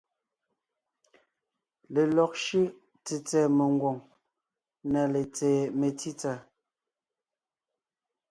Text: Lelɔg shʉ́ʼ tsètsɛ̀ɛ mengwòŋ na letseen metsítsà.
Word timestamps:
Lelɔg 1.93 2.31
shʉ́ʼ 2.43 2.71
tsètsɛ̀ɛ 3.05 3.49
mengwòŋ 3.57 3.97
na 4.91 5.01
letseen 5.13 5.63
metsítsà. 5.79 6.33